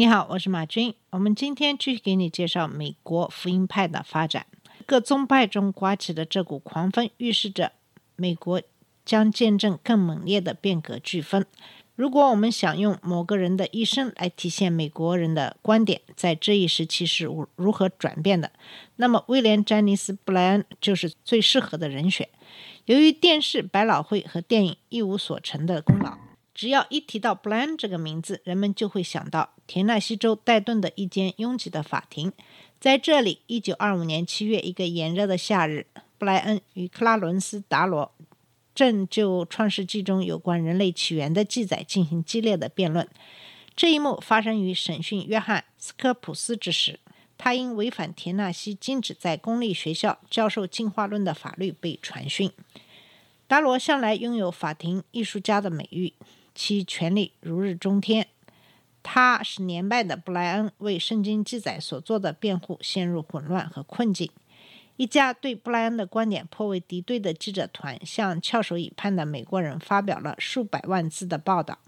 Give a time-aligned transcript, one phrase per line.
[0.00, 0.94] 你好，我是马军。
[1.10, 4.46] 我们今天继续给你介绍美国福音派的发展。
[4.86, 7.72] 各宗派中刮起的这股狂风，预示着
[8.16, 8.62] 美国
[9.04, 11.44] 将见证更猛烈的变革飓风。
[11.96, 18.50] 如果我们想用某个人的一生来体现美国人的观点在这一时期是如何转变的，
[18.96, 22.26] 那么威廉·詹尼斯·布莱恩就是最适合的人选。
[22.86, 26.16] 由于电视、百老汇和电影一无所成的功劳，
[26.54, 32.32] 只要一提到布莱恩这个名字，人们就会想到田纳西州戴顿的一间拥挤的法庭。
[32.78, 35.86] 在这里，一九二五年七月一个炎热的夏日，
[36.18, 38.12] 布莱恩与克拉伦斯·达罗
[38.74, 43.06] 正就《创世纪》中有关人类起源的记载进行激烈的辩论。
[43.76, 46.98] 这一幕发生于审讯约翰·斯科普斯之时，
[47.38, 52.50] 他因违反田纳西禁止在公立学校教授进化论的法律被传讯。
[53.46, 56.12] 达罗向来拥有法庭艺术家的美誉，
[56.62, 58.26] 其权力如日中天。
[59.02, 64.30] 他使年迈的布莱恩为圣经记载所做的辩护陷入混乱和困境。
[64.98, 71.78] 一家对布莱恩的观点颇为敌对的记者团向翘首以盼的美国人发表了数百万字的报道。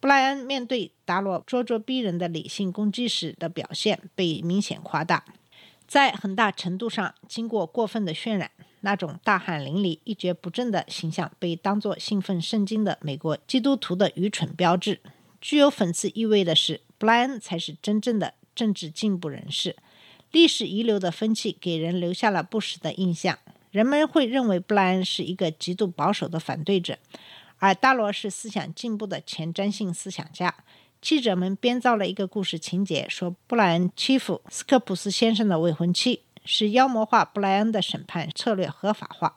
[0.00, 5.22] 布莱恩面对达罗咄咄逼人的理性攻击时的表现被明显夸大，
[5.86, 8.50] 在很大程度上经过过分的渲染。
[8.80, 15.00] 那种大汗淋漓、一蹶不振的形象被当作兴奋圣经的美国基督徒的愚蠢标志。
[15.40, 19.76] 具有讽刺意味的是，布莱恩才是真正的政治进步人士。
[20.30, 23.38] 历史遗留的风气给人留下了不实的印象，
[23.70, 26.98] 人们会认为布莱恩是一个极度保守的反对者，
[27.58, 30.54] 而大罗是思想进步的前瞻性思想家。
[31.00, 36.22] 记者们编造了一个故事情节，说布莱恩欺负斯科普斯先生的未婚妻。
[36.50, 39.36] 使妖魔化布莱恩的审判策略合法化。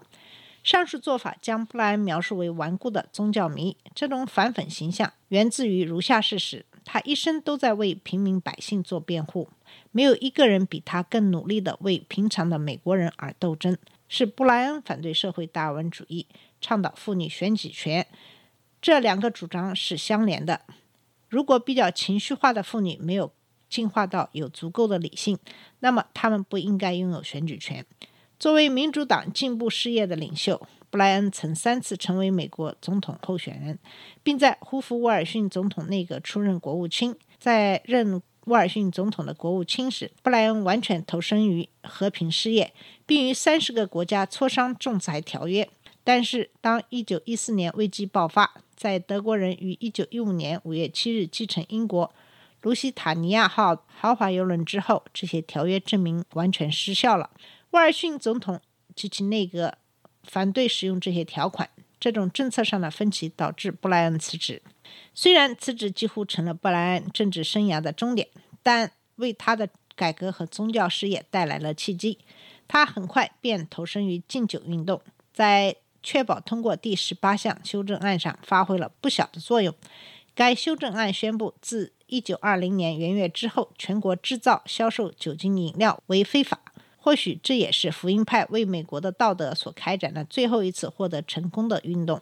[0.63, 3.75] 上述做法将布莱恩描述为顽固的宗教迷。
[3.94, 9.49] 这种反讽形象源自于如下事实：他一生都在为平民百姓做辩护，
[9.91, 13.78] 没有一个人比他更努力地为平常的美国人而斗争。
[14.07, 16.28] 是布莱恩反对社会达尔文主义，
[16.61, 18.07] 倡导妇女选举权，
[18.81, 20.61] 这两个主张是相连的。
[21.28, 23.33] 如果比较情绪化的妇女没有
[23.72, 25.40] 进化到有足够的理性，
[25.80, 27.84] 那么他们不应该拥有选举权。
[28.38, 33.80] 作为民主党进步事业的领袖，布莱恩曾三次成为美国总统候选人，
[34.22, 37.16] 并在胡佛·威尔逊总统内阁出任国务卿。
[37.40, 42.74] 在任威尔逊总统的国务卿时，布莱恩完全投身于和平事业，
[43.06, 45.70] 并与三十个国家磋商仲裁条约。
[46.03, 52.12] 但是，当1914年危机爆发，在德国人于1915年5月7日继承英国
[52.61, 57.29] 卢西塔尼亚号豪华邮轮之后，这些条约证明完全失效了。
[57.72, 58.59] 威尔逊总统
[58.95, 59.75] 及其内阁
[60.23, 61.69] 反对使用这些条款。
[61.99, 64.61] 这种政策上的分歧导致布莱恩辞职。
[65.13, 68.27] 虽然辞职几乎成了布莱恩政治生涯的终点，
[68.63, 72.17] 但为他的改革和宗教事业带来了契机。
[72.67, 74.99] 他很快便投身于禁酒运动，
[75.31, 79.72] 在确保通过第十八项修正案上发挥了不小的作用。
[80.33, 86.61] 该修正案宣布，自1920年元月之后，全国制造、销售酒精饮料为非法。
[86.97, 92.22] 或许这也是福音派为美国的道德所开展的最后一次获得成功的运动。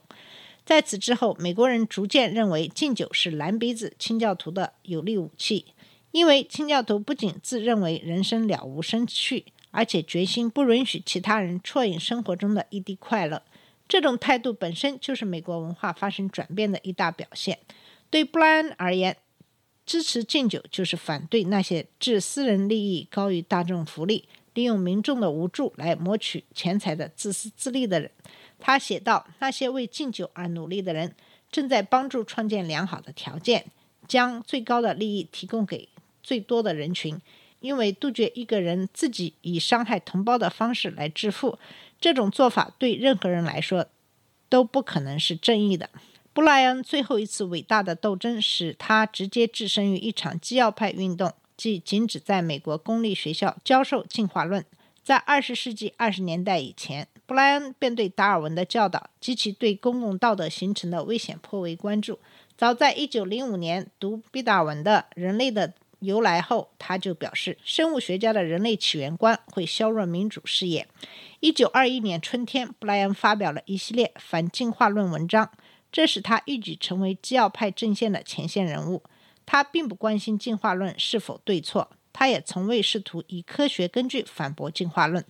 [0.64, 5.66] 在此之后，美国人逐渐认为禁酒是蓝鼻子清教徒的有力武器，
[6.12, 13.42] 因为清教徒不仅自认为人生了无生趣，而且决心不允许其他人啜饮生活中的一滴快乐。
[13.88, 17.60] 这种态度本身就是美国文化发生转变的一大表现。
[18.12, 19.18] 对布莱恩而言，
[19.90, 28.12] 支持禁酒就是反对那些置私人利益高于大众福利、利用民众的无助来谋取钱财的自私自利的人。
[28.60, 31.16] 他写道：“那些为禁酒而努力的人，
[31.52, 33.66] 正在帮助创建良好的条件，
[34.08, 35.90] 将最高的利益提供给
[36.22, 37.20] 最多的人群。
[37.60, 41.58] 因为杜绝一个人自己以伤害同胞的方式来致富，
[42.00, 43.88] 这种做法对任何人来说
[44.50, 45.90] 都不可能是正义的。”
[46.40, 54.64] 布莱恩最后一次伟大的斗争使他直接置身于一场基要派运动，即禁止在美国公立学校教授进化论。
[55.04, 62.18] 在二十世纪二十年代以前，布莱恩便对达尔文的教导及其对公共道德形成的危险颇为关注。
[62.56, 70.88] 早在一九零五年读毕达文的《人类的由来后，他就表示，生物学家的人类起源观会削弱民主事业。
[71.42, 75.52] 一九二一年春天，布莱恩发表了一系列反进化论文章，
[75.92, 79.04] 这使他一举成为基要派阵线的前线人物。
[79.46, 85.26] 他并不关心进化论是否对错，他也从未试图以科学根据反驳进化论。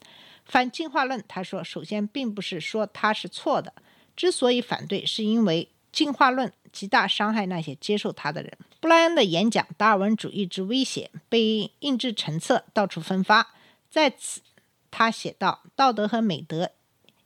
[0.45, 3.73] 反进化论，他说，首先并不是说它是错的，
[4.15, 8.51] 之所以反对，是因为进化论极大伤害那些接受它的人。
[8.81, 13.53] 布莱恩的演讲《达尔文主义之威胁》被印制成册，到处分发。
[13.89, 14.41] 在此，
[14.89, 16.71] 他写道：“道德和美德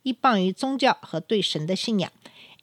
[0.04, 2.12] 依傍于宗教和对神的信仰，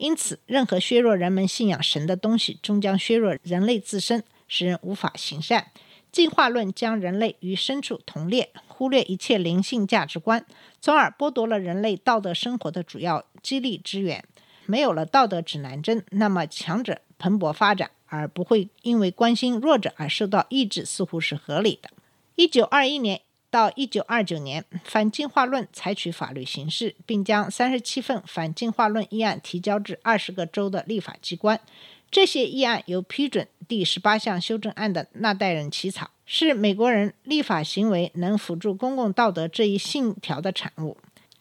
[0.00, 5.66] 因此，任何削弱人们信仰神的东西，终将削弱人类自身，使人无法行善。
[6.10, 10.44] 进化论将人类与牲畜同列，忽略一切灵性价值观，
[10.80, 14.24] 从而剥夺了人类道德生活的主要激励之源。
[14.66, 21.90] 没有了道德指南针，那么强者蓬勃发展。”而不会因为关心弱者而受到抑制，似乎是合理的。
[22.34, 23.20] 一九二一年
[23.50, 31.60] 到一九二九年，反进化论采取法律形式，并将三十七份反进化论议案提交至二十个州的立法机关。
[32.10, 40.96] 这些议案由批准第十八项修正案的那代人起草，是美国人立法行为能辅助公共道德这一信条的产物。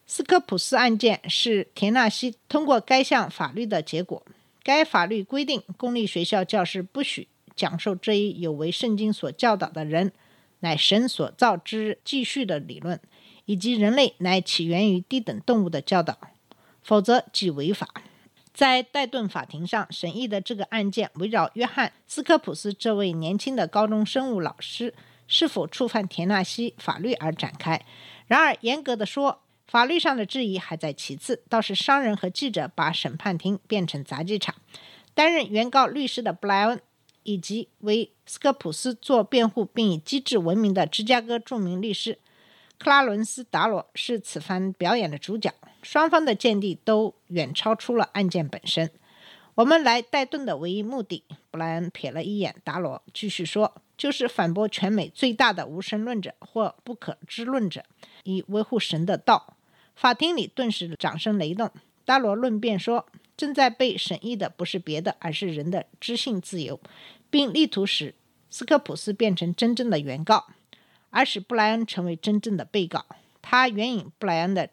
[0.05, 4.23] 斯科普斯案件是田纳西通过该项法律的结果。
[4.63, 10.11] 该法律规定，公立学校教师不许讲授这一有违圣经所教导的人
[10.59, 12.99] 乃神所造之继续的理论，
[13.45, 16.17] 以及人类乃起源于低等动物的教导，
[16.81, 17.87] 否则即违法。
[18.53, 24.93] 在戴顿法庭上审议的这个案件，围绕约翰斯科普斯这位年轻的高中生物老师
[25.27, 27.85] 是否触犯田纳西法律而展开。
[28.27, 34.55] 然而，严格的说，法律上的质疑还在其次，倒是商人和记者把审判庭变成杂技场。
[35.13, 36.81] 担任原告律师的布莱恩，
[37.29, 42.17] 以及为斯科普斯做辩护并以机智闻名的芝加哥著名律师
[42.79, 45.53] 克拉伦斯·达罗是此番表演的主角。
[45.83, 48.89] 双方的见地都远超出了案件本身。
[49.53, 57.83] 我们来戴顿的唯一目的，布莱恩瞥了一眼达罗，继续说，就是反驳全美最大的无神论者或不可知论者，
[58.23, 59.55] 以维护神的道。
[59.95, 61.69] 法庭里顿时掌声雷动。
[62.05, 63.05] 达罗论辩说，
[63.37, 66.79] 正在被审议的不是别的，而是人的知性自由，
[67.29, 68.15] 并力图使
[68.49, 70.47] 斯科普斯变成真正的原告，
[71.09, 73.05] 而使布莱恩成为真正的被告。
[73.41, 74.69] 他援引布莱恩的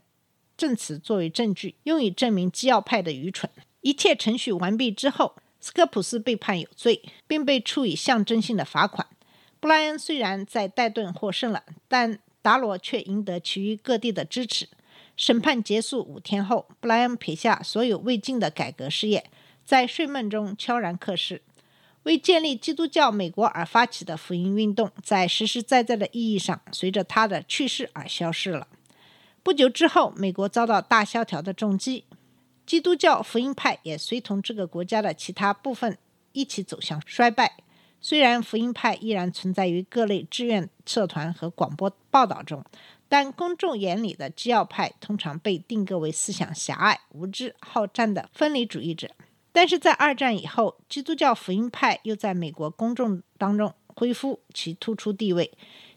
[0.57, 3.51] 证词作为证据，用以证明基要派的愚蠢。
[3.83, 9.07] 一切程序完毕之后，斯科普斯被判有罪，并被处以象征性的罚款。
[9.61, 14.69] 布莱恩虽然在戴顿获胜了，但达罗却赢得其余各地的支持。
[15.17, 19.31] 审判结束五天后，布莱恩撇下所有未尽的改革事业，
[19.65, 21.43] 在睡梦中悄然客逝。
[22.07, 28.69] 为建立基督教美国而发起的福音运动，在实实在在的意义上，随着他的去世而消失了。
[29.43, 32.05] 不久之后，美国遭到大萧条的重击，
[32.65, 35.99] 基督教福音派也随同这个国家的其他部分
[36.31, 37.57] 一起走向衰败。
[38.01, 42.65] 虽然福音派依然存在于各类志愿社团和广播报道中。
[43.09, 49.09] 但公众眼里的基要派通常被定格为思想狭隘、无知、好战的分离主义者。
[49.57, 55.51] 但是在二战以后，基督教福音派又在美国公众当中恢复其突出地位。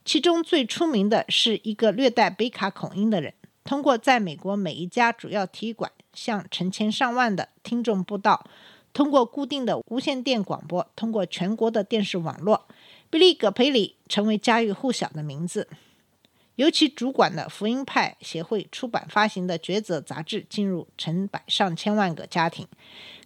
[0.06, 3.34] 其中最出名的是一个略带北卡口音的人，
[3.66, 8.48] 通过在美国每一家主要体育馆向成千上万的听众布道，
[8.94, 12.66] 通过固定的无线电广播，通过全国的电视网络，
[13.10, 15.68] 比利·葛培里成为家喻户晓的名字。
[16.60, 22.68] 由其主管的福音派协会出版发行的《抉择》杂志进入成百上千万个家庭。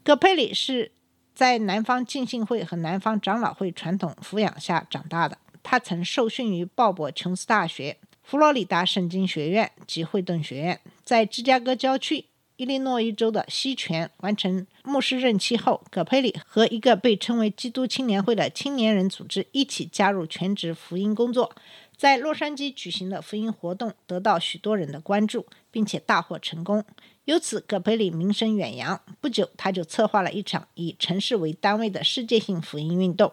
[0.03, 0.91] 葛佩里是
[1.33, 5.39] 在南方浸信会和南方长老会传统抚养下长大的。
[5.63, 10.79] 他曾受训于鲍勃·琼斯大学、佛罗里达圣经学院及惠顿学院。
[11.03, 12.25] 在芝加哥郊区
[12.57, 21.55] 伊利诺伊州的西泉完成牧师任期后，葛佩里和一个被称为“基督青年会”的青年人组织一起加入全职福音工作。
[21.95, 26.83] 在洛杉矶举行的福音活动得到许多人的关注，并且大获成功，
[27.25, 29.01] 由此葛培里名声远扬。
[29.21, 33.31] 不久，他就策划了一场以城市为单位的世界性福音运动。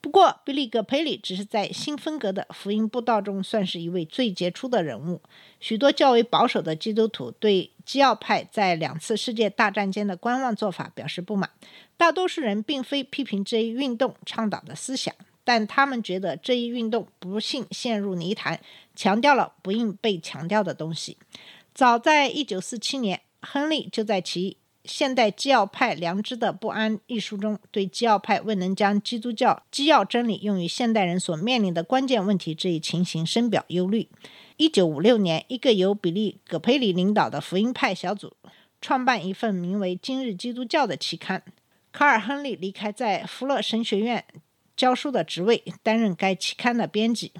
[0.00, 5.20] 不过，比利·葛培里只是在新风格的福音布道中算是一位最杰出的人物。
[5.58, 11.50] 许多较为保守的基督徒对基要派在两次世界大战间的观望做法表示不满。
[11.96, 15.12] 大多数人并非批评这一运动倡导的思想。
[15.48, 18.60] 但他们觉得这一运动不幸陷入泥潭，
[18.94, 21.16] 强调了不应被强调的东西。
[21.72, 34.10] 早在1947年，亨利就在其现代基要派良知的不安》一书中，对基要派未能将基督教基要真理用于现代人所面临的关键问题这一情形深表忧虑。
[34.58, 38.34] 一九五六年，一个由比利·葛培里领导的福音派小组
[38.82, 41.42] 创办一份名为《今日基督教》的期刊。
[41.90, 44.22] 卡尔·亨利离开在福勒神学院
[44.78, 47.32] 教书的职位，担任该期刊的编辑。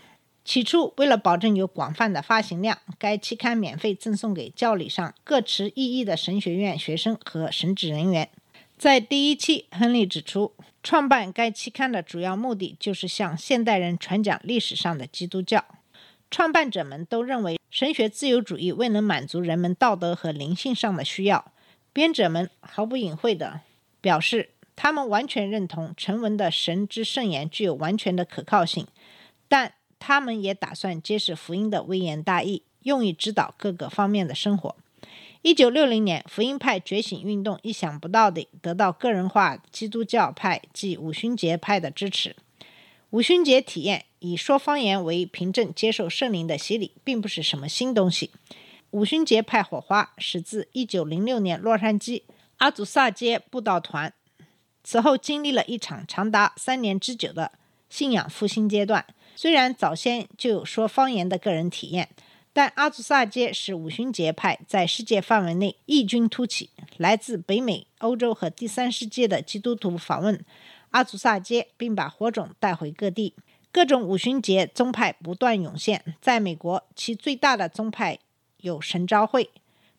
[0.45, 8.29] 起初，为了保证有广泛的发行量，该期刊免费赠送给教理上各持异议的神学院学生和神职人员。
[8.77, 10.53] 在第一期，亨利指出，
[10.83, 15.65] 创办该期刊的主要目的就是向现代人传讲历史上的基督教。
[16.29, 21.53] 创办者们都认为，神学自由主义未能满足人们道德和灵性上的需要。
[21.93, 23.61] 编者们毫不隐晦地
[24.01, 28.87] 表示，他们完全认同成文的神之圣言具有完全的可靠性，
[29.49, 29.75] 但。
[30.01, 34.77] 他们也打算揭示福音的微言大义，用以指导各个方面的生活。
[35.43, 42.37] 一九六零年，福音派觉醒运动意想不到地得到个人化基督教派即五旬节派的支持。
[43.11, 48.31] 五旬节体验以说方言为凭证接受圣灵的洗礼，并不是什么新东西。
[48.93, 52.23] 五旬节派火花始自一九零六年洛杉矶
[52.59, 54.15] 阿祖萨街布道团，
[54.91, 57.53] 此后经历了一场长达三年之久的
[57.91, 59.05] 信仰复兴阶段。
[59.37, 62.09] 虽然早先就有说方言的个人体验，
[62.55, 66.71] 但阿祖萨街使五旬节派在世界范围内异军突起。
[66.97, 70.43] 来自北美、欧洲和第三世界的基督徒访问
[70.93, 73.35] 阿祖萨街，并把火种带回各地。
[73.71, 76.17] 各种五旬节宗派不断涌现。
[76.23, 78.19] 在美国，其最大的宗派
[78.63, 79.51] 有神召会、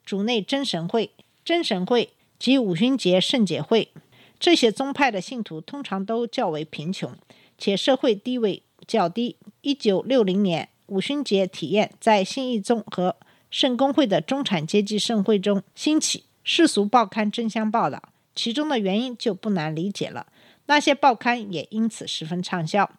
[0.03, 1.12] 主内真神会、
[1.46, 3.91] 真神会及五旬节圣节会。
[4.39, 7.13] 这些宗派的信徒通常都较为贫穷，
[7.58, 8.63] 且社会地位。
[8.88, 9.36] 较低。
[9.62, 13.15] 一九六零年，五旬节体验在信义宗和
[13.51, 18.01] 圣公会的中产阶级盛会中兴起，世俗报刊争相报道，
[18.34, 20.25] 其中的原因就不难理解了。
[20.65, 22.89] 那些报刊也因此十分畅销。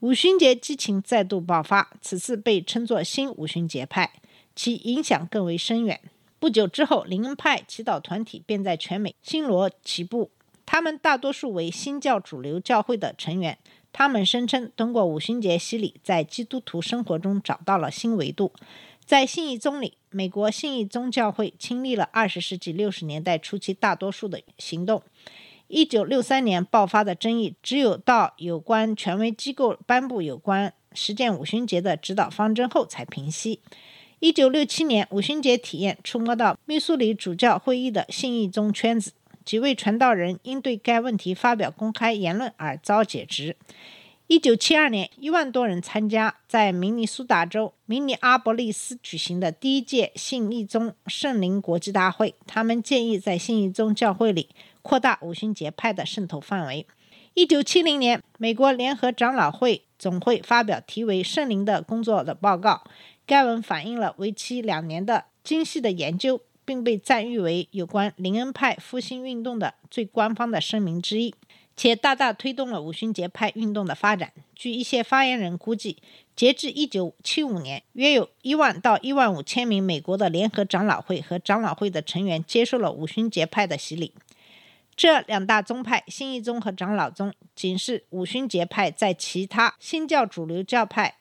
[0.00, 4.12] 五旬节激情再度爆发，此次被称作新五旬节派，
[4.54, 5.98] 其影响更为深远。
[6.38, 10.30] 不久之后，灵恩派祈祷团体便在全美星罗棋布，
[10.72, 13.58] 他们大多数为新教主流教会的成员。
[13.92, 18.52] 他们声称，通过五旬节洗礼，在基督徒生活中找到了新维度。
[19.04, 25.02] 在信义宗里，美国信义宗教会亲历了二十世纪六十年代初期大多数的行动。
[25.66, 33.58] 一九六三年爆发的争议，只有到有关权威机构颁布有关实践五旬节的指导方针后才平息。
[34.20, 39.10] 一九六七年，五旬节体验触摸到密苏里主教会议的信义宗圈子。
[39.44, 43.56] 几位传道人因对该问题发表公开言论而遭解职。
[44.26, 52.36] 一九七二年，一万多人参加在明尼苏达州明尼阿波利斯举行的第一届信义宗圣灵国际大会。
[52.46, 54.50] 他们建议在信义宗教会里
[54.82, 56.86] 扩大五旬节派的渗透范围。
[57.34, 62.84] 一九七零年，美国联合长老会总会发表题为《圣灵的工作》的报告。
[63.26, 66.40] 该文反映了为期两年的精细的研究。
[66.70, 71.34] 并被赞誉为有关林恩派复兴运动的最官方的声明之一，
[71.76, 74.32] 且大大推动了五旬节派运动的发展。
[74.54, 75.96] 据一些发言人估计，
[76.36, 84.14] 截至1975年，约有一万到一万五千名美国的联合长老会和长老会的成员接受了五旬节派的洗礼。
[84.94, 91.16] 这两大宗派——新一宗和长老宗，仅是五旬节派在其他新教主流教派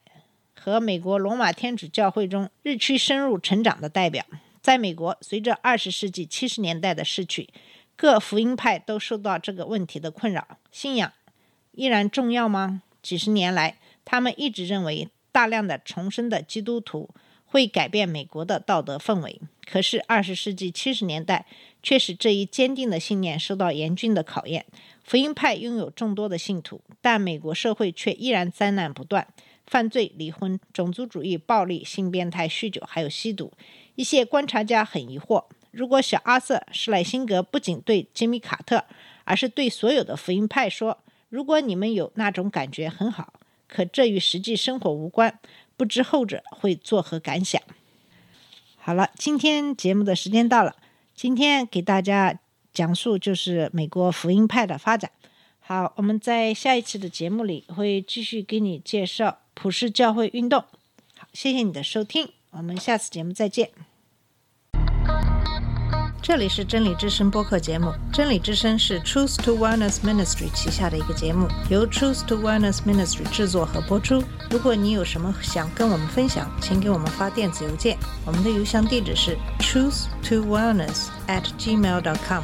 [0.54, 4.24] 和美国罗马天主教会中日趋深入成长的代表。
[4.62, 7.50] 在美国，随着二十世纪七十年代的逝去，
[7.96, 11.12] 各福音派都受到这个问题的困扰：信仰
[11.72, 12.82] 依然重要吗？
[13.02, 17.10] 几十年来，他们一直认为大量的重生的基督徒
[17.46, 19.40] 会改变美国的道德氛围。
[19.66, 21.46] 可是，二十世纪七十年代
[21.82, 24.66] 却使这一坚定的信念受到严峻的考验。
[25.04, 29.28] 福音派拥有众多的信徒，但美国社会却依然灾难不断：
[29.70, 33.54] 犯罪、离婚、种族主义、暴力、性变态、酗酒，还有吸毒。
[33.94, 38.84] 一些观察家很疑惑：如果小阿瑟·施莱辛格不仅对吉米·卡特，
[39.26, 40.98] 而是对所有的福音派说
[41.30, 43.34] ：“如果你们有那种感觉，很好，
[43.68, 45.40] 可这与实际生活无关，
[45.78, 47.62] 不知后者会作何感想？”
[48.76, 50.76] 好了，今天节目的时间到了。
[51.14, 52.40] 今天给大家
[52.74, 55.12] 讲述就是美国福音派的发展。
[55.72, 60.62] 好，我们在下一期的节目里会继续给你介绍普世教会运动。
[61.16, 63.70] 好，谢谢你的收听，我们下次节目再见。
[66.24, 67.94] 这里是真理之声播客节目。
[68.12, 74.24] 真理之声是 Truth to Wellness Ministry 旗下的一个节目，由 Truth to Wellness Ministry 制作和播出。
[74.50, 77.96] 如果你有什么想跟我们分享，请给我们发电子邮件，
[78.26, 82.44] 我们的邮箱地址是 truth to wellness at gmail dot com。